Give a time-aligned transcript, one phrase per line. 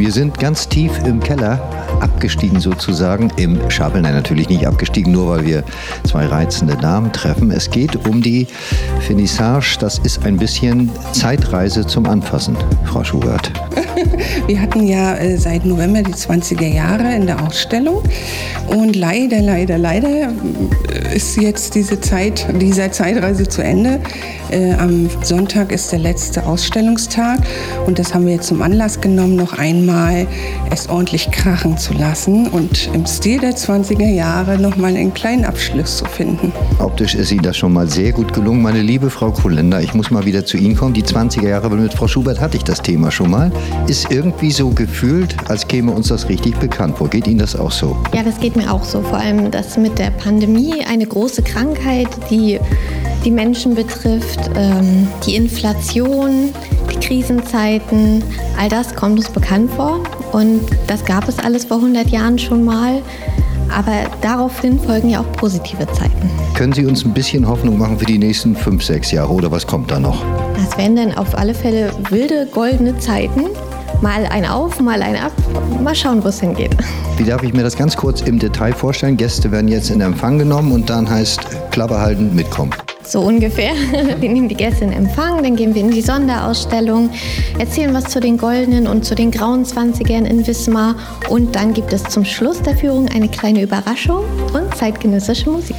[0.00, 1.60] Wir sind ganz tief im Keller
[2.00, 3.30] abgestiegen sozusagen.
[3.36, 5.62] Im Schabel, nein, natürlich nicht abgestiegen, nur weil wir
[6.04, 7.50] zwei reizende Damen treffen.
[7.50, 8.46] Es geht um die
[9.00, 9.76] Finissage.
[9.78, 13.52] Das ist ein bisschen Zeitreise zum Anfassen, Frau Schubert.
[14.46, 18.02] Wir hatten ja äh, seit November die 20er Jahre in der Ausstellung
[18.68, 24.00] und leider, leider, leider äh, ist jetzt diese Zeit, dieser Zeitreise zu Ende.
[24.50, 27.40] Äh, am Sonntag ist der letzte Ausstellungstag
[27.86, 30.26] und das haben wir jetzt zum Anlass genommen, noch einmal
[30.70, 35.98] es ordentlich krachen zu lassen und im Stil der 20er Jahre nochmal einen kleinen Abschluss
[35.98, 36.52] zu finden.
[36.78, 38.62] Optisch ist Ihnen das schon mal sehr gut gelungen.
[38.62, 40.94] Meine liebe Frau Kulender, ich muss mal wieder zu Ihnen kommen.
[40.94, 43.52] Die 20er Jahre, mit Frau Schubert hatte ich das Thema schon mal.
[43.86, 47.08] Ist irgendwie so gefühlt, als käme uns das richtig bekannt vor.
[47.08, 47.96] Geht Ihnen das auch so?
[48.14, 49.02] Ja, das geht mir auch so.
[49.02, 52.60] Vor allem das mit der Pandemie, eine große Krankheit, die
[53.24, 56.50] die Menschen betrifft, ähm, die Inflation,
[56.92, 58.22] die Krisenzeiten,
[58.58, 60.02] all das kommt uns bekannt vor.
[60.32, 63.02] Und das gab es alles vor 100 Jahren schon mal.
[63.74, 66.30] Aber daraufhin folgen ja auch positive Zeiten.
[66.54, 69.66] Können Sie uns ein bisschen Hoffnung machen für die nächsten fünf, sechs Jahre oder was
[69.66, 70.22] kommt da noch?
[70.56, 73.44] Das wären dann auf alle Fälle wilde, goldene Zeiten.
[74.00, 75.32] Mal ein auf, mal ein ab.
[75.82, 76.76] Mal schauen, wo es hingeht.
[77.16, 79.16] Wie darf ich mir das ganz kurz im Detail vorstellen?
[79.16, 82.72] Gäste werden jetzt in Empfang genommen und dann heißt Klappe halten, mitkommen.
[83.04, 83.72] So ungefähr.
[84.20, 87.10] Wir nehmen die Gäste in Empfang, dann gehen wir in die Sonderausstellung,
[87.58, 90.94] erzählen was zu den goldenen und zu den grauen Zwanzigern in Wismar
[91.28, 95.76] und dann gibt es zum Schluss der Führung eine kleine Überraschung und zeitgenössische Musik.